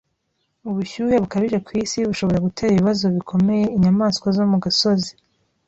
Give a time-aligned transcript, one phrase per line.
[0.69, 5.11] Ubushyuhe bukabije ku isi bushobora gutera ibibazo bikomeye inyamaswa zo mu gasozi.